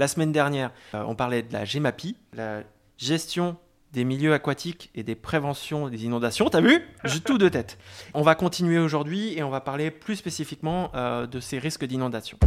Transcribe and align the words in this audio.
La 0.00 0.08
semaine 0.08 0.32
dernière, 0.32 0.70
euh, 0.94 1.04
on 1.06 1.14
parlait 1.14 1.42
de 1.42 1.52
la 1.52 1.66
GEMAPI, 1.66 2.16
la 2.32 2.62
gestion 2.96 3.58
des 3.92 4.04
milieux 4.04 4.32
aquatiques 4.32 4.88
et 4.94 5.02
des 5.02 5.14
préventions 5.14 5.90
des 5.90 6.06
inondations. 6.06 6.48
T'as 6.48 6.62
vu? 6.62 6.80
J'ai 7.04 7.20
tout 7.20 7.36
de 7.36 7.50
tête. 7.50 7.76
On 8.14 8.22
va 8.22 8.34
continuer 8.34 8.78
aujourd'hui 8.78 9.36
et 9.36 9.42
on 9.42 9.50
va 9.50 9.60
parler 9.60 9.90
plus 9.90 10.16
spécifiquement 10.16 10.90
euh, 10.94 11.26
de 11.26 11.38
ces 11.38 11.58
risques 11.58 11.84
d'inondation. 11.84 12.38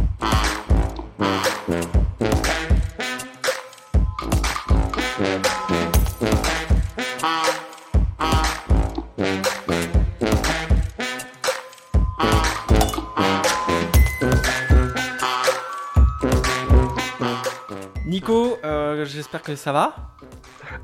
Ça 19.54 19.72
va? 19.72 19.94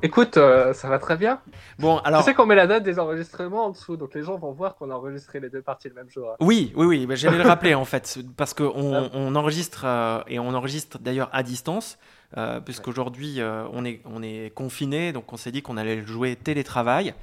Écoute, 0.03 0.37
euh, 0.37 0.73
ça 0.73 0.89
va 0.89 0.99
très 0.99 1.17
bien. 1.17 1.41
Bon, 1.79 1.99
alors. 1.99 2.21
Tu 2.21 2.27
sais 2.27 2.35
qu'on 2.35 2.47
met 2.47 2.55
la 2.55 2.67
date 2.67 2.83
des 2.83 2.99
enregistrements 2.99 3.67
en 3.67 3.71
dessous, 3.71 3.97
donc 3.97 4.15
les 4.15 4.23
gens 4.23 4.37
vont 4.39 4.53
voir 4.53 4.77
qu'on 4.77 4.91
a 4.91 4.95
enregistré 4.95 5.41
les 5.41 5.51
deux 5.51 5.63
parties 5.63 5.89
le 5.89 5.95
même 5.95 6.09
jour. 6.11 6.31
hein. 6.31 6.37
Oui, 6.41 6.73
oui, 6.77 6.87
oui, 6.87 7.07
bah, 7.07 7.15
j'allais 7.17 7.39
le 7.39 7.45
rappeler 7.49 7.75
en 7.75 7.85
fait, 7.85 8.19
parce 8.37 8.55
qu'on 8.55 8.95
Ah. 8.95 9.09
on 9.15 9.35
enregistre, 9.35 9.83
euh, 9.85 10.21
et 10.29 10.39
on 10.39 10.49
enregistre 10.55 10.99
d'ailleurs 10.99 11.29
à 11.33 11.43
distance, 11.43 11.99
euh, 12.37 12.61
puisqu'aujourd'hui 12.61 13.41
on, 13.43 13.85
est, 13.85 14.01
on 14.05 14.23
est 14.23 14.53
confiné, 14.55 15.13
donc 15.13 15.33
on 15.33 15.37
s'est 15.37 15.53
dit 15.53 15.63
qu'on 15.63 15.77
allait 15.77 16.05
jouer 16.07 16.37
télétravail. 16.37 17.15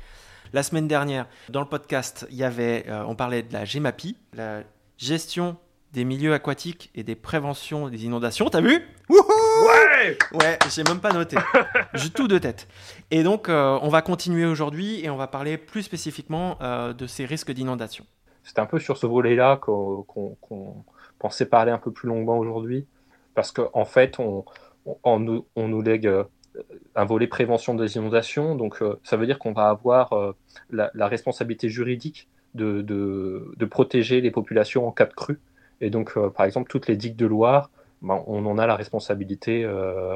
La 0.54 0.63
semaine 0.63 0.88
dernière, 0.88 1.26
dans 1.49 1.60
le 1.62 1.68
podcast, 1.68 2.27
il 2.32 2.38
y 2.38 2.44
avait, 2.44 2.85
on 3.08 3.16
parlait 3.16 3.44
de 3.44 3.54
la 3.54 3.66
GEMAPI, 3.66 4.16
la 4.34 4.62
gestion 4.98 5.58
des 5.94 6.04
milieux 6.04 6.34
aquatiques 6.34 6.91
et 6.96 7.04
des 7.04 7.16
préventions 7.16 7.90
des 7.90 8.05
inondations. 8.05 8.50
T'as 8.50 8.62
vu 8.62 8.82
Ouais 9.09 10.18
Ouais, 10.34 10.60
j'ai 10.70 10.84
même 10.84 11.00
pas 11.00 11.13
noté. 11.13 11.38
j'ai 11.94 12.10
tout 12.10 12.27
de 12.27 12.38
tête. 12.38 12.68
Et 13.12 13.23
donc, 13.23 13.49
euh, 13.49 13.80
on 13.82 13.90
va 13.90 14.02
continuer 14.02 14.46
aujourd'hui 14.46 15.04
et 15.04 15.10
on 15.10 15.18
va 15.18 15.27
parler 15.27 15.58
plus 15.58 15.84
spécifiquement 15.84 16.58
euh, 16.62 16.93
de 16.93 17.08
ces 17.08 17.26
risques 17.26 17.52
d'inondation. 17.52 18.05
C'était 18.43 18.62
un 18.62 18.65
peu 18.65 18.80
sur 18.80 18.98
ce 18.98 19.05
volet-là 19.05 19.58
qu'on 19.58 20.05
pensait 21.20 21.46
parler 21.46 21.71
un 21.71 21.77
peu 21.77 21.91
plus 21.91 22.08
longuement 22.08 22.38
aujourd'hui, 22.38 22.85
parce 23.34 23.52
qu'en 23.52 23.70
en 23.74 23.85
fait, 23.85 24.20
on, 24.20 24.46
on, 24.85 25.43
on 25.55 25.68
nous, 25.68 25.82
lègue 25.82 26.08
euh, 26.08 26.24
un 26.96 27.05
volet 27.05 27.27
prévention 27.27 27.76
des 27.76 27.98
inondations, 27.98 28.55
donc 28.55 28.82
euh, 28.82 28.99
ça 29.04 29.18
veut 29.18 29.26
dire 29.26 29.40
qu'on 29.40 29.52
va 29.52 29.70
avoir 29.70 30.35
la, 30.70 30.91
la 30.93 31.08
responsabilité 31.08 31.70
juridique 31.70 32.30
de, 32.55 32.82
de, 32.82 33.52
de 33.55 33.65
protéger 33.65 34.21
les 34.21 34.32
populations 34.32 34.88
en 34.88 34.91
cas 34.91 35.05
de 35.05 35.13
crue. 35.13 35.40
Et 35.82 35.90
donc, 35.90 36.14
euh, 36.18 36.30
par 36.30 36.46
exemple, 36.46 36.70
toutes 36.70 36.88
les 36.88 36.96
digues 36.98 37.16
de 37.16 37.26
Loire, 37.26 37.70
ben, 38.02 38.22
on 38.28 38.46
en 38.46 38.58
a 38.58 38.66
la 38.68 38.76
responsabilité 38.76 39.64
euh, 39.64 40.16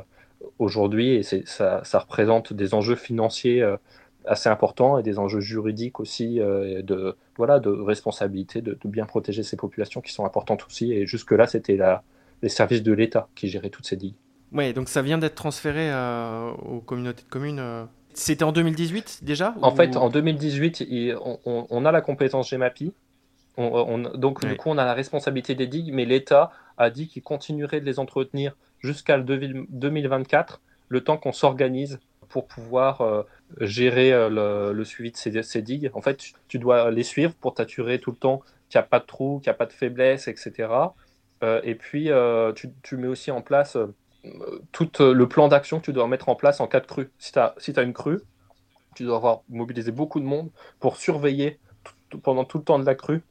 aujourd'hui, 0.60 1.16
et 1.16 1.24
ça, 1.24 1.84
ça 1.84 2.00
représente 2.00 2.54
des 2.54 2.74
enjeux 2.74 2.96
financiers 2.96 3.62
euh, 3.62 3.78
assez 4.26 4.50
importants 4.50 4.98
et 5.00 5.04
des 5.04 5.18
enjeux 5.18 5.40
juridiques 5.40 6.00
aussi 6.00 6.36
de 6.38 7.16
voilà 7.38 7.60
de 7.60 7.70
responsabilité 7.72 8.62
de, 8.62 8.78
de 8.80 8.88
bien 8.88 9.06
protéger 9.06 9.42
ces 9.42 9.58
populations 9.58 10.00
qui 10.02 10.14
sont 10.14 10.26
importantes 10.26 10.64
aussi. 10.68 10.94
Et 10.94 11.08
jusque 11.08 11.32
là, 11.32 11.48
c'était 11.48 11.80
les 12.44 12.50
services 12.50 12.84
de 12.84 12.94
l'État 12.94 13.28
qui 13.36 13.48
géraient 13.48 13.72
toutes 13.72 13.88
ces 13.88 13.96
digues. 13.98 14.14
Oui, 14.52 14.74
donc 14.74 14.90
ça 14.90 15.02
vient 15.02 15.18
d'être 15.18 15.34
transféré 15.36 15.90
euh, 15.92 16.52
aux 16.52 16.82
communautés 16.82 17.24
de 17.24 17.30
communes. 17.30 17.60
euh. 17.60 17.86
C'était 18.14 18.44
en 18.44 18.52
2018 18.52 19.22
déjà 19.24 19.56
En 19.62 19.72
ou- 19.72 19.76
fait, 19.76 19.96
en 19.98 20.10
2018, 20.10 20.82
il- 20.82 21.16
on, 21.24 21.40
on- 21.46 21.66
on 21.70 21.86
a 21.86 21.92
la 21.92 22.02
compétence 22.02 22.50
GEMAPI. 22.50 22.94
On, 23.58 23.66
on- 23.66 24.18
donc, 24.18 24.44
Oui. 24.44 24.50
du 24.50 24.56
coup, 24.56 24.70
on 24.70 24.78
a 24.78 24.86
la 24.86 24.94
responsabilité 24.94 25.56
des 25.56 25.68
digues, 25.68 25.94
mais 25.94 26.06
l'État 26.06 26.52
a 26.78 26.90
dit 26.90 27.08
qu'il 27.08 27.24
continuerait 27.24 27.82
de 27.82 27.86
les 27.86 28.00
entretenir 28.00 28.56
jusqu'à 28.80 29.18
le 29.18 29.24
2000 29.24 29.66
2024, 29.70 30.62
le 30.88 31.04
temps 31.04 31.18
qu'on 31.18 31.34
s'organise 31.34 32.00
pour 32.30 32.48
pouvoir 32.48 33.02
euh, 33.02 33.24
gérer 33.60 34.14
euh, 34.14 34.30
le, 34.30 34.74
le 34.74 34.86
suivi 34.86 35.12
de 35.12 35.18
ces, 35.18 35.44
ces 35.44 35.62
digues. 35.62 35.92
En 35.94 36.02
fait, 36.02 36.18
tu, 36.18 36.34
tu 36.48 36.60
dois 36.60 36.92
les 36.92 37.04
suivre 37.04 37.34
pour 37.36 37.54
t'assurer 37.54 38.00
tout 38.00 38.12
le 38.12 38.18
temps 38.18 38.40
qu'il 38.70 38.80
n'y 38.80 38.84
a 38.86 38.88
pas 38.88 39.00
de 39.00 39.06
trous, 39.06 39.40
qu'il 39.40 39.50
n'y 39.50 39.56
a 39.56 39.58
pas 39.58 39.66
de 39.66 39.74
faiblesse, 39.74 40.28
etc. 40.28 40.96
Euh, 41.44 41.60
et 41.64 41.76
puis, 41.76 42.10
euh, 42.12 42.54
tu, 42.54 42.70
tu 42.84 42.96
mets 42.98 43.08
aussi 43.08 43.32
en 43.32 43.42
place 43.42 43.78
tout 44.72 44.90
le 45.00 45.28
plan 45.28 45.48
d'action 45.48 45.80
que 45.80 45.86
tu 45.86 45.94
dois 45.94 46.08
mettre 46.08 46.30
en 46.30 46.36
place 46.36 46.60
en 46.60 46.68
cas 46.68 46.80
de 46.80 46.86
crue. 46.86 47.10
Si 47.18 47.32
tu 47.32 47.40
as, 47.40 47.54
si 47.58 47.74
as 47.78 47.82
une 47.84 47.94
crue, 47.94 48.20
tu 48.96 49.04
dois 49.06 49.18
avoir 49.18 49.42
mobilisé 49.50 49.92
beaucoup 49.92 50.20
de 50.20 50.26
monde 50.26 50.52
pour 50.80 50.98
surveiller 50.98 51.60
tout- 52.10 52.20
pendant 52.20 52.46
tout 52.46 52.58
le 52.58 52.64
temps 52.64 52.80
de 52.80 52.86
la 52.86 52.96
crue 52.96 53.22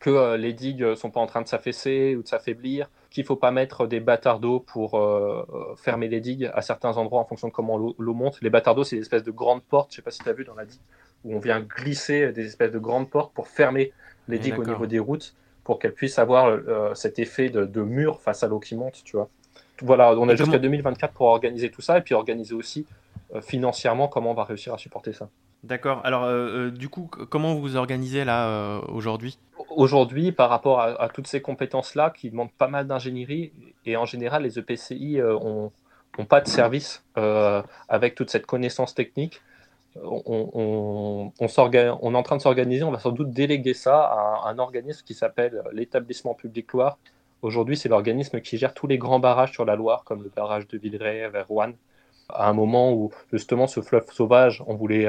que 0.00 0.10
euh, 0.10 0.36
les 0.36 0.52
digues 0.52 0.82
ne 0.82 0.94
sont 0.94 1.10
pas 1.10 1.20
en 1.20 1.26
train 1.26 1.42
de 1.42 1.46
s'affaisser 1.48 2.16
ou 2.16 2.22
de 2.22 2.28
s'affaiblir, 2.28 2.88
qu'il 3.10 3.22
ne 3.22 3.26
faut 3.26 3.36
pas 3.36 3.50
mettre 3.50 3.86
des 3.86 4.00
bâtards 4.00 4.40
d'eau 4.40 4.58
pour 4.60 4.94
euh, 4.98 5.46
euh, 5.54 5.76
fermer 5.76 6.08
les 6.08 6.20
digues 6.20 6.50
à 6.54 6.62
certains 6.62 6.96
endroits 6.96 7.20
en 7.20 7.24
fonction 7.24 7.48
de 7.48 7.52
comment 7.52 7.76
l'eau 7.76 8.14
monte. 8.14 8.40
Les 8.40 8.50
bâtards 8.50 8.74
d'eau, 8.74 8.84
c'est 8.84 8.96
des 8.96 9.02
espèces 9.02 9.22
de 9.24 9.30
grandes 9.30 9.62
portes, 9.62 9.90
je 9.90 9.94
ne 9.94 9.96
sais 9.96 10.02
pas 10.02 10.10
si 10.10 10.20
tu 10.20 10.28
as 10.28 10.32
vu 10.32 10.44
dans 10.44 10.54
la 10.54 10.64
digue, 10.64 10.80
où 11.24 11.34
on 11.34 11.38
vient 11.38 11.60
glisser 11.60 12.32
des 12.32 12.46
espèces 12.46 12.72
de 12.72 12.78
grandes 12.78 13.10
portes 13.10 13.32
pour 13.34 13.46
fermer 13.48 13.92
les 14.28 14.38
digues 14.38 14.58
au 14.58 14.64
niveau 14.64 14.86
des 14.86 14.98
routes, 14.98 15.34
pour 15.64 15.78
qu'elles 15.78 15.94
puissent 15.94 16.18
avoir 16.18 16.46
euh, 16.46 16.94
cet 16.94 17.18
effet 17.18 17.50
de, 17.50 17.64
de 17.64 17.82
mur 17.82 18.20
face 18.20 18.42
à 18.42 18.48
l'eau 18.48 18.58
qui 18.58 18.74
monte, 18.76 19.02
tu 19.04 19.16
vois. 19.16 19.28
Voilà, 19.82 20.14
on 20.18 20.28
a 20.28 20.32
jusqu'à 20.32 20.44
comment- 20.52 20.62
2024 20.62 21.12
pour 21.12 21.26
organiser 21.26 21.70
tout 21.70 21.80
ça 21.82 21.98
et 21.98 22.00
puis 22.00 22.14
organiser 22.14 22.54
aussi 22.54 22.86
euh, 23.34 23.40
financièrement 23.42 24.08
comment 24.08 24.30
on 24.30 24.34
va 24.34 24.44
réussir 24.44 24.72
à 24.74 24.78
supporter 24.78 25.12
ça. 25.12 25.28
D'accord. 25.62 26.00
Alors, 26.04 26.24
euh, 26.24 26.68
euh, 26.68 26.70
du 26.70 26.88
coup, 26.88 27.10
comment 27.28 27.54
vous 27.54 27.60
vous 27.60 27.76
organisez 27.76 28.24
là 28.24 28.48
euh, 28.48 28.80
aujourd'hui? 28.88 29.38
Aujourd'hui, 29.68 30.32
par 30.32 30.48
rapport 30.48 30.80
à, 30.80 31.08
toutes 31.10 31.26
ces 31.26 31.42
compétences-là 31.42 32.10
qui 32.10 32.30
demandent 32.30 32.52
pas 32.52 32.68
mal 32.68 32.86
d'ingénierie, 32.86 33.52
et 33.84 33.96
en 33.96 34.06
général, 34.06 34.44
les 34.44 34.58
EPCI 34.58 35.20
euh, 35.20 35.36
ont, 35.36 35.70
pas 36.28 36.40
de 36.42 36.48
service 36.48 37.02
avec 37.88 38.14
toute 38.14 38.28
cette 38.28 38.44
connaissance 38.44 38.94
technique. 38.94 39.40
On, 39.96 41.32
est 41.40 42.14
en 42.14 42.22
train 42.22 42.36
de 42.36 42.42
s'organiser, 42.42 42.82
on 42.84 42.90
va 42.90 42.98
sans 42.98 43.12
doute 43.12 43.30
déléguer 43.30 43.72
ça 43.72 44.02
à 44.02 44.50
un, 44.50 44.58
organisme 44.58 45.02
qui 45.04 45.14
s'appelle 45.14 45.62
l'établissement 45.72 46.34
public 46.34 46.72
Loire. 46.74 46.98
Aujourd'hui, 47.40 47.78
c'est 47.78 47.88
l'organisme 47.88 48.42
qui 48.42 48.58
gère 48.58 48.74
tous 48.74 48.86
les 48.86 48.98
grands 48.98 49.18
barrages 49.18 49.52
sur 49.52 49.64
la 49.64 49.76
Loire, 49.76 50.04
comme 50.04 50.22
le 50.22 50.30
barrage 50.34 50.68
de 50.68 50.76
Villeray 50.76 51.30
vers 51.30 51.48
Rouen. 51.48 51.72
À 52.28 52.50
un 52.50 52.52
moment 52.52 52.92
où, 52.92 53.10
justement, 53.32 53.66
ce 53.66 53.80
fleuve 53.80 54.10
sauvage, 54.12 54.62
on 54.66 54.74
voulait, 54.74 55.08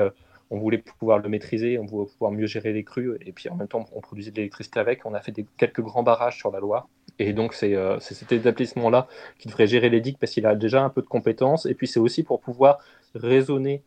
on 0.52 0.60
voulait 0.60 0.78
pouvoir 0.78 1.20
le 1.20 1.30
maîtriser, 1.30 1.80
on 1.80 1.86
voulait 1.86 2.12
pouvoir 2.12 2.32
mieux 2.32 2.46
gérer 2.46 2.74
les 2.74 2.84
crues, 2.84 3.18
et 3.26 3.32
puis 3.32 3.48
en 3.50 3.56
même 3.56 3.70
temps, 3.70 3.86
on 3.94 4.02
produisait 4.02 4.32
de 4.32 4.36
l'électricité 4.36 4.80
avec. 4.82 5.06
On 5.06 5.14
a 5.14 5.22
fait 5.22 5.34
quelques 5.58 5.80
grands 5.82 6.04
barrages 6.04 6.38
sur 6.38 6.52
la 6.52 6.60
Loire. 6.60 6.90
Et 7.20 7.32
donc, 7.32 7.54
c'est 7.54 7.74
euh, 7.74 8.00
c'est 8.00 8.16
cet 8.16 8.34
établissement-là 8.34 9.08
qui 9.40 9.48
devrait 9.48 9.68
gérer 9.68 9.90
les 9.90 10.02
digues 10.02 10.18
parce 10.20 10.34
qu'il 10.34 10.46
a 10.46 10.56
déjà 10.56 10.84
un 10.84 10.90
peu 10.90 11.02
de 11.02 11.08
compétences. 11.08 11.66
Et 11.66 11.74
puis, 11.74 11.88
c'est 11.88 12.02
aussi 12.02 12.24
pour 12.24 12.42
pouvoir 12.42 12.80
raisonner 13.16 13.82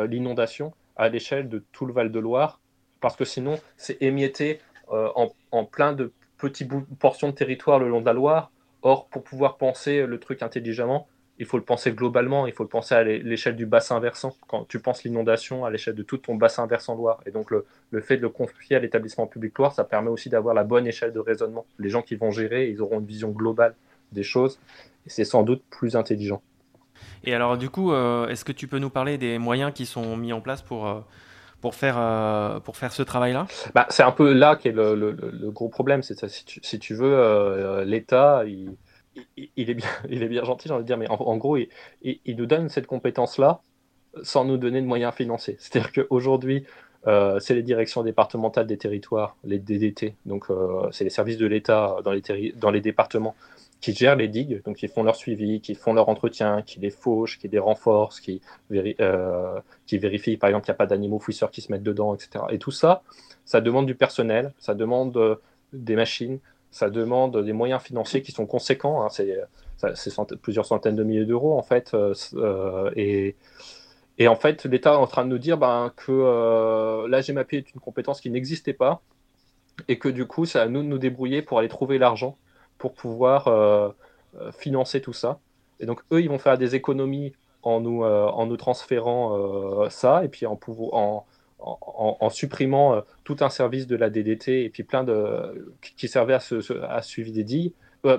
euh, 0.00 0.08
l'inondation 0.08 0.72
à 0.96 1.08
l'échelle 1.08 1.48
de 1.48 1.64
tout 1.70 1.86
le 1.86 1.92
Val-de-Loire, 1.92 2.60
parce 3.00 3.14
que 3.14 3.24
sinon, 3.24 3.60
c'est 3.76 4.02
émietté 4.02 4.58
euh, 4.90 5.08
en, 5.52 5.64
plein 5.64 5.92
de 5.92 6.12
petits 6.36 6.64
bouts, 6.64 6.84
portions 6.98 7.28
de 7.28 7.34
territoire 7.34 7.78
le 7.78 7.88
long 7.88 8.00
de 8.00 8.06
la 8.06 8.12
Loire. 8.12 8.50
Or, 8.82 9.06
pour 9.06 9.22
pouvoir 9.22 9.56
penser 9.56 10.06
le 10.06 10.18
truc 10.18 10.42
intelligemment, 10.42 11.08
il 11.38 11.46
faut 11.46 11.56
le 11.56 11.62
penser 11.64 11.92
globalement, 11.92 12.46
il 12.46 12.52
faut 12.52 12.64
le 12.64 12.68
penser 12.68 12.94
à 12.94 13.02
l'é- 13.04 13.20
l'échelle 13.20 13.56
du 13.56 13.66
bassin 13.66 14.00
versant. 14.00 14.34
Quand 14.48 14.64
tu 14.68 14.80
penses 14.80 15.04
l'inondation 15.04 15.64
à 15.64 15.70
l'échelle 15.70 15.94
de 15.94 16.02
tout 16.02 16.18
ton 16.18 16.34
bassin 16.34 16.66
versant 16.66 16.94
Loire. 16.96 17.20
Et 17.26 17.30
donc, 17.30 17.50
le, 17.50 17.64
le 17.90 18.00
fait 18.00 18.16
de 18.16 18.22
le 18.22 18.28
confier 18.28 18.76
à 18.76 18.78
l'établissement 18.80 19.26
public 19.26 19.56
Loire, 19.58 19.72
ça 19.72 19.84
permet 19.84 20.10
aussi 20.10 20.28
d'avoir 20.28 20.54
la 20.54 20.64
bonne 20.64 20.86
échelle 20.86 21.12
de 21.12 21.20
raisonnement. 21.20 21.64
Les 21.78 21.90
gens 21.90 22.02
qui 22.02 22.16
vont 22.16 22.30
gérer, 22.30 22.68
ils 22.70 22.80
auront 22.82 23.00
une 23.00 23.06
vision 23.06 23.30
globale 23.30 23.74
des 24.12 24.22
choses, 24.22 24.58
et 25.06 25.10
c'est 25.10 25.24
sans 25.24 25.42
doute 25.42 25.62
plus 25.70 25.94
intelligent. 25.96 26.42
Et 27.24 27.34
alors, 27.34 27.58
du 27.58 27.68
coup, 27.70 27.92
euh, 27.92 28.28
est-ce 28.28 28.44
que 28.44 28.52
tu 28.52 28.68
peux 28.68 28.78
nous 28.78 28.90
parler 28.90 29.18
des 29.18 29.38
moyens 29.38 29.72
qui 29.72 29.86
sont 29.86 30.16
mis 30.16 30.32
en 30.32 30.40
place 30.40 30.62
pour, 30.62 30.88
euh, 30.88 31.00
pour, 31.60 31.74
faire, 31.74 31.96
euh, 31.98 32.60
pour 32.60 32.76
faire 32.76 32.92
ce 32.92 33.02
travail-là? 33.02 33.46
Bah, 33.74 33.86
c'est 33.90 34.02
un 34.02 34.12
peu 34.12 34.32
là 34.32 34.56
qu'est 34.56 34.72
le, 34.72 34.94
le- 34.94 35.50
gros 35.50 35.68
problème. 35.68 36.02
C'est 36.02 36.18
ça, 36.18 36.28
si, 36.28 36.44
tu, 36.44 36.60
si 36.62 36.78
tu 36.78 36.94
veux, 36.94 37.12
euh, 37.12 37.84
l'État, 37.84 38.44
il, 38.46 38.70
il- 39.36 39.70
est 39.70 39.74
bien, 39.74 39.88
il 40.10 40.22
est 40.22 40.28
bien 40.28 40.44
gentil, 40.44 40.68
j'ai 40.68 40.74
envie 40.74 40.82
de 40.82 40.86
dire, 40.86 40.98
mais 40.98 41.08
en, 41.08 41.36
gros, 41.36 41.56
il, 41.56 41.68
nous 42.26 42.46
donne 42.46 42.68
cette 42.68 42.86
compétence-là 42.86 43.60
sans 44.22 44.44
nous 44.44 44.56
donner 44.56 44.80
de 44.80 44.86
moyens 44.86 45.14
financiers. 45.14 45.56
C'est-à-dire 45.58 45.92
qu'aujourd'hui, 45.92 46.64
euh, 47.06 47.38
c'est 47.38 47.54
les 47.54 47.62
directions 47.62 48.02
départementales 48.02 48.66
des 48.66 48.78
territoires, 48.78 49.36
les 49.44 49.58
DDT, 49.58 50.14
donc 50.26 50.50
euh, 50.50 50.88
c'est 50.90 51.04
les 51.04 51.10
services 51.10 51.36
de 51.36 51.46
l'État 51.46 51.96
dans 52.02 52.70
les, 52.70 52.80
départements 52.80 53.36
qui 53.80 53.94
gèrent 53.94 54.16
les 54.16 54.26
digues, 54.26 54.62
donc 54.64 54.76
qui 54.76 54.88
font 54.88 55.04
leur 55.04 55.14
suivi, 55.14 55.60
qui 55.60 55.76
font 55.76 55.92
leur 55.92 56.08
entretien, 56.08 56.62
qui 56.62 56.80
les 56.80 56.90
fauchent, 56.90 57.38
qui 57.38 57.46
les 57.46 57.60
renforcent, 57.60 58.20
qui, 58.20 58.40
euh, 58.72 59.60
vérifient 59.92 60.36
par 60.36 60.50
exemple 60.50 60.64
qu'il 60.64 60.72
n'y 60.72 60.76
a 60.76 60.78
pas 60.78 60.86
d'animaux 60.86 61.20
fouisseurs 61.20 61.52
qui 61.52 61.60
se 61.60 61.70
mettent 61.70 61.84
dedans, 61.84 62.14
etc. 62.14 62.44
Et 62.50 62.58
tout 62.58 62.72
ça, 62.72 63.02
ça 63.44 63.60
demande 63.60 63.86
du 63.86 63.94
personnel, 63.94 64.52
ça 64.58 64.74
demande 64.74 65.16
euh, 65.16 65.36
des 65.72 65.96
machines, 65.96 66.40
ça 66.70 66.90
demande 66.90 67.42
des 67.44 67.52
moyens 67.52 67.82
financiers 67.82 68.22
qui 68.22 68.32
sont 68.32 68.46
conséquents. 68.46 69.02
hein. 69.02 69.08
c'est 69.10 69.36
plusieurs 70.42 70.66
centaines 70.66 70.96
de 70.96 71.04
milliers 71.04 71.24
d'euros 71.24 71.58
en 71.58 71.62
fait. 71.62 71.94
euh, 71.94 72.14
euh, 72.34 72.90
et, 72.96 74.26
en 74.28 74.34
fait, 74.36 74.64
l'État 74.64 74.92
est 74.94 74.96
en 74.96 75.06
train 75.06 75.24
de 75.24 75.30
nous 75.30 75.38
dire 75.38 75.58
ben, 75.58 75.92
que 75.96 76.10
euh, 76.10 77.06
la 77.08 77.22
GMAP 77.22 77.52
est 77.54 77.72
une 77.72 77.80
compétence 77.80 78.20
qui 78.20 78.30
n'existait 78.30 78.72
pas 78.72 79.00
et 79.86 79.98
que 79.98 80.08
du 80.08 80.26
coup, 80.26 80.44
c'est 80.44 80.58
à 80.58 80.66
nous 80.66 80.82
de 80.82 80.88
nous 80.88 80.98
débrouiller 80.98 81.40
pour 81.40 81.60
aller 81.60 81.68
trouver 81.68 81.98
l'argent 81.98 82.36
pour 82.78 82.94
pouvoir 82.94 83.46
euh, 83.46 83.90
financer 84.52 85.00
tout 85.00 85.12
ça. 85.12 85.38
Et 85.78 85.86
donc, 85.86 86.00
eux, 86.12 86.20
ils 86.20 86.28
vont 86.28 86.38
faire 86.38 86.58
des 86.58 86.74
économies 86.74 87.32
en 87.62 87.80
nous, 87.80 88.02
en 88.04 88.46
nous 88.46 88.56
transférant 88.56 89.88
ça, 89.90 90.24
et 90.24 90.28
puis 90.28 90.46
en, 90.46 90.58
en, 90.92 91.24
en, 91.58 92.16
en, 92.20 92.30
supprimant 92.30 93.02
tout 93.24 93.36
un 93.40 93.48
service 93.48 93.86
de 93.86 93.96
la 93.96 94.10
DDT, 94.10 94.64
et 94.64 94.70
puis 94.70 94.82
plein 94.82 95.04
de. 95.04 95.74
qui 95.80 96.08
servait 96.08 96.34
à, 96.34 96.40
ce, 96.40 96.80
à 96.82 97.02
suivi 97.02 97.32
des 97.32 97.44
digues. 97.44 97.72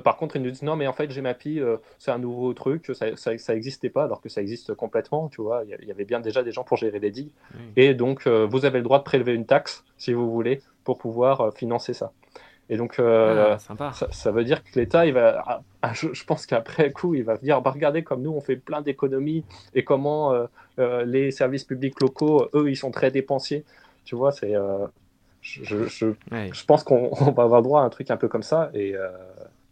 par 0.03 0.18
contre, 0.18 0.36
ils 0.36 0.41
nous 0.41 0.51
disent 0.51 0.63
non, 0.63 0.75
mais 0.75 0.88
en 0.88 0.94
fait, 0.94 1.07
GMAPI, 1.07 1.62
c'est 1.97 2.12
un 2.12 2.19
nouveau 2.19 2.53
truc, 2.53 2.91
ça 2.94 3.53
n'existait 3.53 3.89
pas, 3.89 4.03
alors 4.03 4.21
que 4.21 4.30
ça 4.30 4.41
existe 4.41 4.74
complètement, 4.74 5.30
tu 5.30 5.41
vois. 5.41 5.63
Il 5.65 5.88
y 5.88 5.91
avait 5.91 6.06
bien 6.06 6.19
déjà 6.19 6.44
des 6.44 6.51
gens 6.51 6.63
pour 6.63 6.77
gérer 6.77 7.00
les 7.00 7.12
digues. 7.12 7.31
Et 7.75 7.94
donc, 7.94 8.27
vous 8.27 8.65
avez 8.65 8.80
le 8.80 8.83
droit 8.83 9.00
de 9.00 9.06
prélever 9.06 9.33
une 9.33 9.45
taxe, 9.45 9.85
si 9.97 10.12
vous 10.13 10.30
voulez, 10.30 10.62
pour 10.83 10.97
pouvoir 10.97 11.53
financer 11.53 11.94
ça. 11.94 12.12
Et 12.69 12.77
donc, 12.77 13.00
euh, 13.00 13.57
ah, 13.80 13.92
ça, 14.12 14.31
veut 14.31 14.44
dire 14.44 14.63
que 14.63 14.80
l'État, 14.80 15.07
il 15.07 15.13
va, 15.13 15.44
ah, 15.48 15.62
ah, 15.81 15.94
je, 15.94 16.24
pense 16.24 16.45
qu'après 16.45 16.92
coup, 16.92 17.16
il 17.16 17.24
va 17.24 17.38
dire, 17.38 17.62
bah, 17.62 17.71
regardez 17.71 18.04
comme 18.04 18.21
nous, 18.21 18.31
on 18.31 18.42
fait 18.42 18.57
plein 18.57 18.81
d'économies 18.81 19.44
et 19.74 19.83
comment 19.83 20.33
euh, 20.33 20.45
euh, 20.77 21.04
les 21.04 21.31
services 21.31 21.63
publics 21.63 22.00
locaux, 22.00 22.48
eux, 22.54 22.69
ils 22.69 22.75
sont 22.75 22.92
très 22.92 23.10
dépensiers. 23.10 23.66
Tu 24.06 24.16
vois, 24.16 24.31
c'est, 24.31 24.54
je, 25.42 25.88
je, 25.88 26.66
pense 26.66 26.83
qu'on 26.83 27.10
va 27.36 27.44
avoir 27.44 27.63
droit 27.63 27.81
à 27.81 27.86
un 27.86 27.89
truc 27.89 28.12
un 28.12 28.18
peu 28.18 28.27
comme 28.27 28.44
ça. 28.44 28.69
Et 28.75 28.95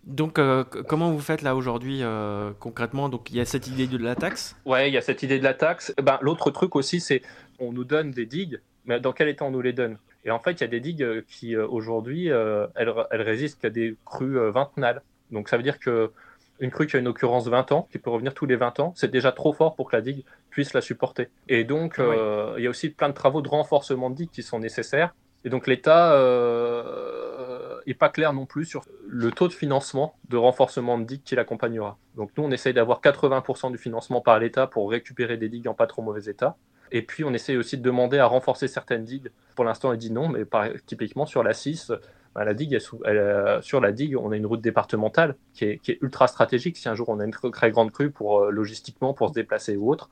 donc, 0.04 0.40
comment 0.88 1.12
vous 1.12 1.20
faites 1.20 1.44
là 1.44 1.56
aujourd'hui 1.56 2.02
concrètement? 2.60 3.10
Donc, 3.10 3.30
il 3.30 3.38
y 3.38 3.40
a 3.40 3.46
cette 3.46 3.68
idée 3.68 3.88
de 3.88 3.98
la 3.98 4.16
taxe? 4.16 4.56
Ouais, 4.66 4.90
il 4.90 4.94
y 4.94 4.98
a 4.98 5.02
cette 5.02 5.22
idée 5.22 5.38
de 5.38 5.44
la 5.44 5.54
taxe. 5.54 5.94
Ben, 6.02 6.18
l'autre 6.22 6.52
truc 6.52 6.76
aussi, 6.76 7.00
c'est 7.00 7.22
on 7.60 7.72
nous 7.72 7.84
donne 7.84 8.12
des 8.12 8.26
digues, 8.26 8.60
mais 8.86 9.00
dans 9.00 9.12
quel 9.12 9.28
état 9.28 9.46
on 9.46 9.52
nous 9.52 9.62
les 9.62 9.74
donne? 9.74 9.98
Et 10.28 10.32
en 10.32 10.40
fait, 10.40 10.52
il 10.52 10.62
y 10.62 10.64
a 10.66 10.68
des 10.68 10.82
digues 10.82 11.04
euh, 11.04 11.22
qui, 11.26 11.56
euh, 11.56 11.66
aujourd'hui, 11.66 12.30
euh, 12.30 12.68
elles, 12.76 12.92
résistent 13.22 13.62
qu'à 13.62 13.70
des 13.70 13.96
crues 14.06 14.38
vingtenales. 14.52 15.02
Donc 15.32 15.48
ça 15.48 15.56
veut 15.56 15.64
dire 15.64 15.80
que 15.80 16.12
une 16.60 16.70
crue 16.70 16.88
qui 16.88 16.98
a 16.98 17.00
une 17.00 17.08
occurrence 17.08 17.48
20 17.48 17.72
ans, 17.72 17.88
qui 17.92 17.98
peut 17.98 18.10
revenir 18.10 18.34
tous 18.34 18.46
les 18.46 18.58
20 18.58 18.80
ans, 18.82 18.94
c'est 18.96 19.10
déjà 19.10 19.32
trop 19.32 19.54
fort 19.54 19.76
pour 19.76 19.90
que 19.90 19.96
la 19.96 20.02
digue 20.02 20.26
puisse 20.50 20.74
la 20.74 20.82
supporter. 20.82 21.30
Et 21.48 21.64
donc, 21.64 22.00
il 22.00 22.64
y 22.64 22.68
a 22.68 22.70
aussi 22.70 22.90
plein 22.90 23.10
de 23.10 23.14
travaux 23.14 23.42
de 23.42 23.48
renforcement 23.48 24.10
de 24.10 24.16
digue 24.16 24.32
qui 24.32 24.42
sont 24.42 24.60
nécessaires. 24.60 25.14
Et 25.46 25.50
donc, 25.50 25.68
l'État 25.68 26.14
n'est 27.86 27.94
pas 27.94 28.10
clair 28.10 28.34
non 28.34 28.48
plus 28.48 28.66
sur 28.66 28.86
le 29.08 29.32
taux 29.32 29.48
de 29.48 29.54
financement 29.54 30.16
de 30.30 30.38
renforcement 30.38 30.98
de 30.98 31.04
digue 31.04 31.22
qui 31.24 31.36
l'accompagnera. 31.36 32.00
Donc, 32.16 32.32
nous, 32.36 32.44
on 32.44 32.50
essaye 32.50 32.74
d'avoir 32.74 33.02
80% 33.02 33.72
du 33.72 33.78
financement 33.78 34.22
par 34.22 34.40
l'État 34.40 34.66
pour 34.66 34.90
récupérer 34.90 35.38
des 35.38 35.50
digues 35.50 35.68
en 35.68 35.76
pas 35.76 35.86
trop 35.86 36.02
mauvais 36.02 36.24
état. 36.26 36.58
Et 36.92 37.02
puis, 37.02 37.24
on 37.24 37.34
essaye 37.34 37.58
aussi 37.58 37.78
de 37.78 37.84
demander 37.84 38.20
à 38.20 38.26
renforcer 38.26 38.68
certaines 38.68 39.04
digues. 39.04 39.32
Pour 39.56 39.66
l'instant, 39.66 39.92
elle 39.92 39.98
dit 39.98 40.12
non, 40.12 40.30
mais 40.30 40.46
typiquement 40.86 41.26
sur 41.26 41.44
la 41.44 41.54
6, 41.54 41.92
bah, 42.38 42.46
euh, 43.08 43.62
sur 43.64 43.82
la 43.82 43.92
digue, 43.92 44.16
on 44.16 44.32
a 44.32 44.38
une 44.38 44.46
route 44.46 44.62
départementale 44.62 45.36
qui 45.54 45.66
est, 45.66 45.98
ultra 46.02 46.28
stratégique. 46.28 46.78
Si 46.78 46.88
un 46.88 46.94
jour 46.94 47.10
on 47.10 47.20
a 47.20 47.26
une 47.26 47.32
très 47.32 47.72
grande 47.72 47.92
crue 47.92 48.12
pour 48.12 48.44
euh, 48.44 48.52
logistiquement 48.52 49.16
pour 49.16 49.30
se 49.30 49.34
déplacer 49.34 49.76
ou 49.76 49.92
autre, 49.92 50.12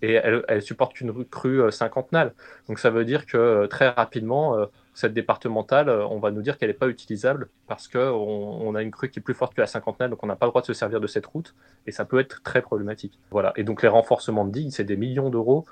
et 0.00 0.12
elle, 0.12 0.44
elle 0.46 0.62
supporte 0.62 0.94
qu'une 0.94 1.24
crue 1.24 1.60
euh, 1.62 1.72
cinquantenale. 1.72 2.32
Donc 2.68 2.78
ça 2.78 2.90
veut 2.90 3.04
dire 3.04 3.26
que 3.26 3.66
très 3.66 3.88
rapidement, 3.88 4.56
cette 4.94 5.14
départementale, 5.14 5.90
on 5.90 6.20
va 6.20 6.30
nous 6.30 6.42
dire 6.42 6.58
qu'elle 6.58 6.68
n'est 6.68 6.74
pas 6.74 6.88
utilisable 6.88 7.48
parce 7.66 7.88
qu'on 7.88 7.98
on 7.98 8.74
a 8.76 8.82
une 8.82 8.92
crue 8.92 9.10
qui 9.10 9.18
est 9.18 9.22
plus 9.22 9.34
forte 9.34 9.54
que 9.54 9.60
la 9.60 9.66
cinquantenale, 9.66 10.10
donc 10.10 10.22
on 10.22 10.28
n'a 10.28 10.36
pas 10.36 10.46
le 10.46 10.50
droit 10.50 10.62
de 10.62 10.66
se 10.66 10.74
servir 10.74 11.00
de 11.00 11.08
cette 11.08 11.26
route, 11.26 11.56
et 11.88 11.90
ça 11.90 12.04
peut 12.04 12.20
être 12.20 12.40
très 12.44 12.62
problématique. 12.62 13.18
Voilà. 13.32 13.52
Et 13.56 13.64
donc 13.64 13.82
les 13.82 13.88
renforcements 13.88 14.44
de 14.44 14.52
digues, 14.52 14.70
c'est 14.70 14.84
des 14.84 14.96
millions 14.96 15.28
d'euros 15.28 15.64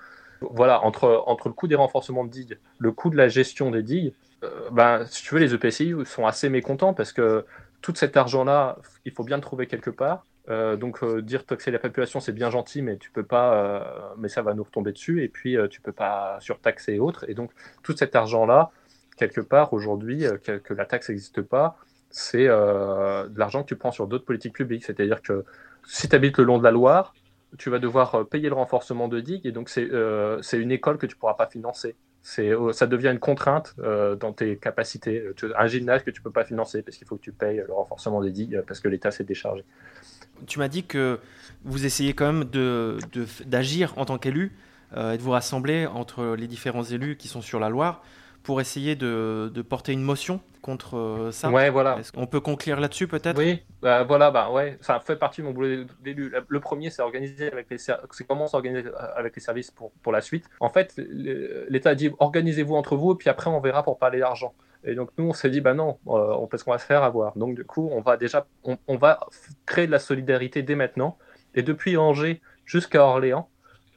voilà, 0.51 0.83
entre, 0.85 1.23
entre 1.27 1.49
le 1.49 1.55
coût 1.55 1.69
des 1.69 1.75
renforcements 1.75 2.25
de 2.25 2.31
digues, 2.31 2.59
le 2.79 2.93
coût 2.93 3.11
de 3.11 3.17
la 3.17 3.29
gestion 3.29 3.71
des 3.71 3.83
digues, 3.83 4.13
euh, 4.45 4.71
ben, 4.71 5.05
si 5.07 5.23
tu 5.23 5.35
veux, 5.35 5.41
les 5.41 5.55
EPCI 5.55 5.95
sont 6.05 6.27
assez 6.27 6.49
mécontents 6.49 6.95
parce 6.95 7.13
que 7.13 7.45
tout 7.81 7.95
cet 7.95 8.17
argent-là, 8.17 8.79
il 9.05 9.13
faut 9.13 9.25
bien 9.25 9.37
le 9.37 9.43
trouver 9.43 9.67
quelque 9.67 9.91
part. 9.91 10.27
Euh, 10.49 10.77
donc 10.77 11.05
euh, 11.05 11.23
dire 11.23 11.47
taxer 11.47 11.71
la 11.71 11.79
population 11.79 12.19
c'est 12.19 12.33
bien 12.33 12.51
gentil 12.51 12.83
mais 12.83 12.97
tu 12.97 13.13
peux 13.13 13.23
pas 13.23 14.13
mais 14.19 14.29
ça 14.29 14.43
va 14.43 14.55
nous 14.55 14.65
retomber 14.65 14.91
dessus 14.91 15.23
et 15.23 15.29
puis 15.29 15.57
tu 15.71 15.81
peux 15.81 15.93
pas 15.93 16.37
surtaxer 16.41 16.95
et 16.95 16.99
autres 16.99 17.25
et 17.31 17.35
donc 17.35 17.53
tout 17.85 17.97
cet 17.97 18.17
argent 18.17 18.45
là 18.45 18.73
quelque 19.17 19.41
part 19.41 19.73
aujourd'hui 19.73 20.25
que, 20.43 20.59
que, 20.59 20.75
la 20.75 20.85
taxe 20.85 21.11
n'existe 21.11 21.43
pas 21.43 21.77
c'est 22.11 22.49
de 22.49 23.39
l'argent 23.39 23.63
que 23.63 23.69
tu 23.69 23.77
prends 23.77 23.93
sur 23.93 24.09
d'autres 24.09 24.25
politiques 24.25 24.55
publiques 24.55 24.83
c'est 24.85 24.99
à 24.99 25.05
dire 25.05 25.23
que 25.23 25.45
si 25.87 26.09
tu 26.09 26.17
habites 26.17 26.39
le 26.39 26.43
long 26.43 26.59
de 26.59 26.65
la 26.65 26.73
Loire 26.73 27.15
tu 27.59 27.71
vas 27.71 27.79
devoir 27.79 28.15
euh, 28.15 28.25
payer 28.25 28.49
le 28.49 28.55
renforcement 28.55 29.09
de 29.09 29.21
digue 29.21 29.47
et 29.47 29.53
donc 29.53 29.71
euh, 29.77 30.39
c'est 30.43 30.59
une 30.59 30.71
école 30.71 30.99
que 30.99 31.07
tu 31.07 31.15
ne 31.15 31.19
pourras 31.21 31.35
pas 31.35 31.47
financer. 31.47 31.97
Euh, 32.39 32.73
ça 32.73 32.87
devient 32.87 33.09
une 33.09 33.19
contrainte 33.19 33.75
dans 33.79 34.33
tes 34.33 34.57
capacités. 34.57 35.25
un 35.57 35.67
gymnase 35.67 36.03
que 36.05 36.11
tu 36.11 36.21
ne 36.21 36.25
peux 36.25 36.31
pas 36.31 36.45
financer 36.45 36.83
parce 36.83 36.97
qu'il 36.97 37.07
faut 37.07 37.17
que 37.17 37.23
tu 37.23 37.33
payes 37.33 37.63
le 37.67 37.73
renforcement 37.73 38.23
des 38.23 38.31
digues 38.31 38.63
parce 38.67 38.81
que 38.81 38.89
l'État 38.89 39.11
s'est 39.11 39.25
déchargé. 39.25 39.65
Tu 40.47 40.59
m'as 40.59 40.69
dit 40.69 40.85
que 40.85 41.19
vous 41.65 41.85
essayez 41.85 42.15
quand 42.15 42.33
même 42.33 42.45
d'agir 43.47 43.95
de, 43.95 44.01
en 44.01 44.05
tant 44.05 44.19
qu'élu 44.19 44.53
et 44.97 45.17
de 45.17 45.23
vous 45.23 45.31
rassembler 45.31 45.87
entre 45.87 46.37
les 46.37 46.47
différents 46.47 46.85
élus 46.85 47.17
qui 47.17 47.27
sont 47.27 47.43
sur 47.43 47.59
la 47.59 47.69
Loire 47.69 48.05
pour 48.43 48.61
essayer 48.61 48.97
de, 48.97 49.51
porter 49.69 49.93
une 49.93 50.03
motion 50.03 50.41
contre 50.61 50.97
euh, 50.97 51.33
ça. 51.33 51.51
Ouais, 51.51 51.71
voilà. 51.71 51.99
On 52.17 52.27
peut 52.27 52.41
conclure 52.41 52.79
là-dessus 52.79 53.09
peut-être? 53.09 53.39
Oui, 53.39 53.63
bah, 53.81 54.05
voilà, 54.05 54.31
bah 54.31 54.51
ouais, 54.51 54.79
ça 54.81 55.01
fait 55.01 55.17
partie 55.17 55.41
de 55.41 55.47
mon 55.47 55.53
boulot 55.53 55.85
d'élu. 56.01 56.33
Le 56.47 56.61
premier, 56.61 56.91
c'est 56.91 57.03
organiser 57.03 57.51
avec 57.51 57.69
les 57.71 57.79
c'est 57.79 57.97
comment 58.29 58.47
s'organiser 58.47 58.89
euh, 58.89 59.17
avec 59.17 59.35
les 59.35 59.43
services 59.43 59.71
pour, 59.71 59.91
pour 60.03 60.13
la 60.13 60.21
suite. 60.21 60.49
En 60.61 60.69
fait, 60.69 60.95
l'État 60.97 61.95
dit 61.95 62.11
organisez-vous 62.19 62.77
entre 62.77 62.97
vous 62.97 63.13
et 63.13 63.17
puis 63.17 63.29
après 63.29 63.51
on 63.51 63.61
verra 63.61 63.83
pour 63.83 63.99
parler 63.99 64.21
d'argent. 64.21 64.55
Et 64.85 64.95
donc 64.95 65.11
nous, 65.17 65.27
on 65.29 65.33
s'est 65.33 65.51
dit, 65.51 65.61
bah 65.61 65.75
non, 65.75 65.99
euh, 66.09 66.47
parce 66.51 66.63
qu'on 66.63 66.73
va 66.73 66.79
se 66.79 66.87
faire 66.87 67.03
avoir. 67.03 67.37
Donc 67.37 67.55
du 67.55 67.65
coup, 67.65 67.89
on 67.93 68.01
va 68.01 68.17
déjà, 68.17 68.47
on, 68.65 68.79
on 68.89 68.97
va 68.97 69.21
créer 69.67 69.87
de 69.87 69.93
la 69.93 70.01
solidarité 70.01 70.63
dès 70.63 70.75
maintenant. 70.75 71.19
Et 71.55 71.63
depuis 71.63 71.97
Angers 71.97 72.41
jusqu'à 72.65 73.05
Orléans, 73.05 73.49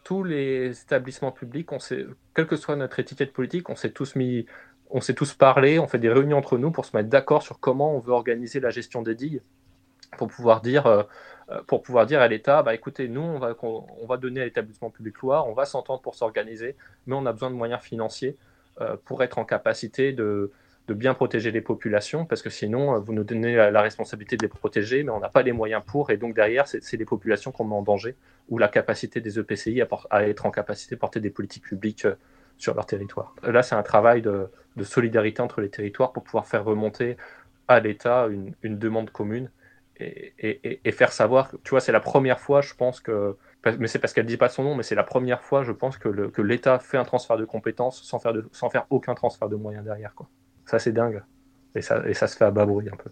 tous 0.04 0.24
les 0.24 0.80
établissements 0.82 1.32
publics, 1.32 1.72
on 1.72 1.80
sait, 1.80 2.06
quelle 2.36 2.48
que 2.48 2.58
soit 2.58 2.76
notre 2.76 3.00
étiquette 3.00 3.34
politique, 3.34 3.70
on 3.70 3.76
s'est 3.76 3.92
tous 3.92 4.16
mis, 4.16 4.46
on 4.90 5.02
s'est 5.02 5.14
tous 5.14 5.34
parlé, 5.34 5.80
on 5.80 5.88
fait 5.88 5.98
des 5.98 6.10
réunions 6.10 6.38
entre 6.38 6.58
nous 6.58 6.70
pour 6.70 6.86
se 6.86 6.96
mettre 6.96 7.10
d'accord 7.10 7.42
sur 7.42 7.60
comment 7.60 7.96
on 7.96 8.00
veut 8.00 8.12
organiser 8.12 8.60
la 8.60 8.70
gestion 8.70 9.02
des 9.02 9.16
digues, 9.16 9.42
pour 10.18 10.28
pouvoir 10.28 10.62
dire, 10.62 10.86
euh, 10.86 11.04
euh, 11.50 11.62
pour 11.66 11.82
pouvoir 11.82 12.06
dire 12.06 12.22
à 12.22 12.28
l'État, 12.28 12.62
bah 12.62 12.76
écoutez, 12.76 13.08
nous 13.08 13.22
on 13.22 13.40
va, 13.40 13.56
on 13.64 14.06
va 14.06 14.18
donner 14.18 14.42
à 14.42 14.46
l'établissement 14.46 14.90
public 14.90 15.20
Loire, 15.22 15.48
on 15.48 15.54
va 15.54 15.66
s'entendre 15.66 16.02
pour 16.02 16.16
s'organiser, 16.16 16.76
mais 17.08 17.16
on 17.16 17.26
a 17.26 17.32
besoin 17.32 17.50
de 17.50 17.56
moyens 17.56 17.82
financiers 17.82 18.38
euh, 18.82 18.98
pour 19.06 19.24
être 19.24 19.38
en 19.38 19.46
capacité 19.46 20.12
de, 20.12 20.52
de 20.88 20.94
bien 20.94 21.14
protéger 21.14 21.52
les 21.52 21.62
populations, 21.62 22.26
parce 22.26 22.42
que 22.42 22.50
sinon, 22.50 23.00
vous 23.00 23.14
nous 23.14 23.24
donnez 23.24 23.56
la, 23.56 23.82
responsabilité 23.82 24.38
de 24.38 24.44
les 24.44 24.50
protéger, 24.50 25.04
mais 25.04 25.12
on 25.12 25.20
n'a 25.20 25.30
pas 25.30 25.42
les 25.42 25.54
moyens 25.54 25.82
pour, 25.86 26.12
et 26.12 26.18
donc 26.18 26.36
derrière, 26.36 26.68
c'est 26.68 26.98
les 26.98 27.06
populations 27.06 27.52
qu'on 27.52 27.64
met 27.64 27.76
en 27.76 27.82
danger, 27.82 28.16
ou 28.50 28.58
la 28.58 28.68
capacité 28.68 29.20
des 29.20 29.40
EPCI 29.40 29.82
à, 30.10 30.28
être 30.28 30.46
en 30.46 30.52
capacité 30.52 30.96
de 30.96 31.00
porter 31.00 31.20
des 31.20 31.32
politiques 31.32 31.64
publiques 31.64 32.06
sur 32.58 32.74
leur 32.74 32.86
territoire. 32.86 33.36
Là, 33.44 33.64
c'est 33.64 33.76
un 33.76 33.84
travail 33.84 34.22
de, 34.22 34.50
solidarité 34.84 35.42
entre 35.42 35.62
les 35.62 35.70
territoires 35.70 36.12
pour 36.12 36.24
pouvoir 36.24 36.48
faire 36.48 36.64
remonter 36.64 37.18
à 37.68 37.80
l'État 37.80 38.28
une, 38.28 38.78
demande 38.78 39.10
commune 39.10 39.50
et, 39.98 40.92
faire 40.92 41.14
savoir, 41.14 41.52
tu 41.64 41.70
vois, 41.72 41.80
c'est 41.80 41.92
la 41.92 42.02
première 42.02 42.40
fois, 42.40 42.62
je 42.62 42.74
pense 42.74 43.00
que, 43.00 43.38
mais 43.80 43.88
c'est 43.88 44.00
parce 44.00 44.14
qu'elle 44.14 44.26
ne 44.26 44.30
dit 44.30 44.38
pas 44.38 44.50
son 44.50 44.64
nom, 44.64 44.76
mais 44.76 44.84
c'est 44.84 44.96
la 44.96 45.04
première 45.04 45.42
fois, 45.42 45.64
je 45.64 45.72
pense, 45.72 45.98
que 45.98 46.42
l'État 46.42 46.80
fait 46.80 46.98
un 46.98 47.06
transfert 47.06 47.38
de 47.38 47.46
compétences 47.46 48.04
sans 48.04 48.20
faire, 48.70 48.86
aucun 48.90 49.16
transfert 49.16 49.50
de 49.50 49.56
moyens 49.56 49.84
derrière. 49.84 50.14
Ça, 50.66 50.80
c'est 50.80 50.92
dingue. 50.92 51.24
Et 51.76 51.82
ça, 51.82 52.08
et 52.08 52.14
ça 52.14 52.28
se 52.28 52.38
fait 52.38 52.46
à 52.46 52.52
bas 52.52 52.66
bruit 52.66 52.90
un 52.90 52.96
peu. 52.96 53.10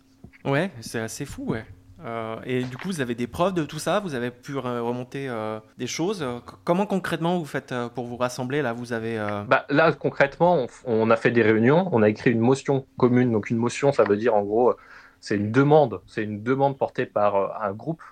Ouais, 0.50 0.72
c'est 0.82 1.00
assez 1.00 1.26
fou, 1.26 1.46
ouais. 1.52 1.66
Euh, 2.04 2.36
et 2.46 2.64
du 2.64 2.78
coup, 2.78 2.90
vous 2.90 3.02
avez 3.02 3.16
des 3.16 3.28
preuves 3.28 3.54
de 3.54 3.64
tout 3.64 3.80
ça? 3.80 4.00
Vous 4.00 4.16
avez 4.16 4.32
pu 4.32 4.58
remonter 4.58 5.30
euh, 5.30 5.60
des 5.78 5.88
choses? 5.88 6.26
Comment 6.64 6.86
concrètement 6.86 7.38
vous 7.38 7.46
faites 7.46 7.72
euh, 7.72 7.88
pour 7.88 8.06
vous 8.06 8.18
rassembler? 8.18 8.62
Là, 8.62 8.74
vous 8.74 8.94
avez. 8.94 9.18
Bah, 9.48 9.66
là, 9.70 9.92
concrètement, 9.94 10.68
on, 10.86 11.10
a 11.10 11.16
fait 11.16 11.32
des 11.32 11.42
réunions. 11.42 11.90
On 11.92 12.02
a 12.02 12.10
écrit 12.10 12.32
une 12.32 12.40
motion 12.40 12.86
commune. 12.98 13.32
Donc, 13.32 13.50
une 13.50 13.58
motion, 13.58 13.92
ça 13.92 14.04
veut 14.04 14.18
dire 14.18 14.36
en 14.36 14.44
gros, 14.44 14.74
c'est 15.20 15.36
une 15.36 15.52
demande. 15.52 16.02
C'est 16.08 16.24
une 16.24 16.44
demande 16.44 16.78
portée 16.78 17.06
par 17.06 17.62
un 17.62 17.72
groupe. 17.72 18.04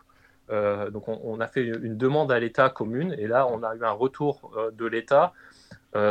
donc, 0.49 1.07
on, 1.07 1.19
on, 1.23 1.39
a 1.39 1.47
fait 1.47 1.63
une 1.63 1.97
demande 1.97 2.31
à 2.31 2.39
l'État 2.39 2.69
commune. 2.69 3.15
Et 3.17 3.27
là, 3.27 3.47
on 3.47 3.63
a 3.63 3.75
eu 3.75 3.83
un 3.83 3.91
retour 3.91 4.51
de 4.73 4.85
l'État 4.85 5.33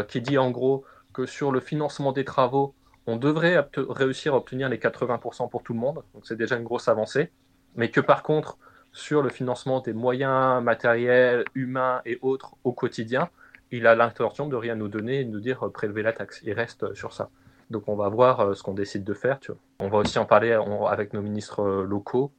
qui 0.08 0.20
dit 0.20 0.36
en 0.36 0.50
gros 0.50 0.84
que 1.12 1.26
sur 1.26 1.50
le 1.50 1.60
financement 1.60 2.12
des 2.12 2.24
travaux, 2.24 2.74
on 3.06 3.16
devrait 3.16 3.66
réussir 3.76 4.34
à 4.34 4.36
obtenir 4.36 4.68
les 4.68 4.78
80% 4.78 5.48
pour 5.48 5.62
tout 5.62 5.72
le 5.72 5.78
monde, 5.78 6.02
donc 6.14 6.24
c'est 6.24 6.36
déjà 6.36 6.56
une 6.56 6.64
grosse 6.64 6.86
avancée, 6.86 7.30
mais 7.76 7.90
que 7.90 8.00
par 8.00 8.22
contre, 8.22 8.58
sur 8.92 9.22
le 9.22 9.28
financement 9.28 9.80
des 9.80 9.92
moyens 9.92 10.62
matériels, 10.62 11.44
humains 11.54 12.02
et 12.04 12.18
autres 12.22 12.56
au 12.64 12.72
quotidien, 12.72 13.30
il 13.70 13.86
a 13.86 13.94
l'intention 13.94 14.48
de 14.48 14.56
rien 14.56 14.74
nous 14.74 14.88
donner 14.88 15.20
et 15.20 15.24
de 15.24 15.30
nous 15.30 15.40
dire 15.40 15.64
euh, 15.64 15.70
prélever 15.70 16.02
la 16.02 16.12
taxe. 16.12 16.40
Il 16.44 16.52
reste 16.52 16.82
euh, 16.82 16.94
sur 16.94 17.12
ça. 17.12 17.30
Donc 17.70 17.84
on 17.86 17.94
va 17.94 18.08
voir 18.08 18.40
euh, 18.40 18.54
ce 18.54 18.62
qu'on 18.62 18.74
décide 18.74 19.04
de 19.04 19.14
faire. 19.14 19.38
On 19.78 19.88
va 19.88 19.98
aussi 19.98 20.18
en 20.18 20.24
parler 20.24 20.58
avec 20.88 21.12
nos 21.12 21.22
ministres 21.22 21.62
locaux 21.82 22.32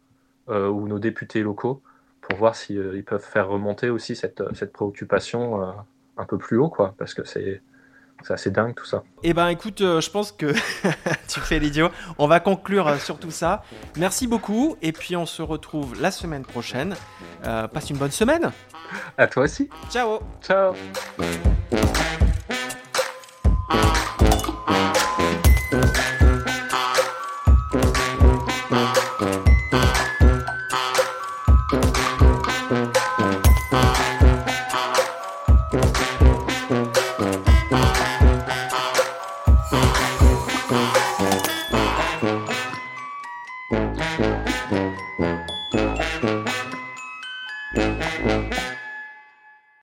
ou 0.48 0.88
nos 0.88 1.00
députés 1.00 1.44
locaux 1.44 1.82
pour 2.20 2.38
voir 2.38 2.56
s'ils 2.56 3.06
peuvent 3.06 3.24
faire 3.24 3.48
remonter 3.48 3.90
aussi 3.90 4.18
cette, 4.18 4.44
préoccupation 4.74 5.74
un 6.18 6.26
peu 6.26 6.38
plus 6.38 6.58
haut, 6.58 6.68
quoi, 6.68 6.94
parce 6.98 7.14
que 7.14 7.24
c'est 7.24 7.62
C'est 8.24 8.34
assez 8.34 8.52
dingue 8.52 8.76
tout 8.76 8.86
ça. 8.86 9.04
Eh 9.24 9.34
ben 9.34 9.48
écoute, 9.50 9.82
euh, 9.82 10.02
je 10.02 10.10
pense 10.10 10.32
que 10.32 10.54
tu 11.28 11.40
fais 11.40 11.60
l'idiot. 11.60 11.90
On 12.18 12.28
va 12.28 12.40
conclure 12.40 12.88
euh, 12.88 12.98
sur 12.98 13.20
tout 13.20 13.32
ça. 13.32 13.64
Merci 13.98 14.28
beaucoup 14.28 14.76
et 14.82 14.92
puis 14.92 15.16
on 15.16 15.26
se 15.26 15.42
retrouve 15.42 16.00
la 16.02 16.12
semaine 16.12 16.44
prochaine. 16.44 16.96
passe 17.44 17.90
une 17.90 17.98
bonne 17.98 18.12
semaine. 18.12 18.52
À 19.18 19.28
toi 19.28 19.44
aussi. 19.44 19.70
Ciao. 19.90 20.20
Ciao. 20.42 20.74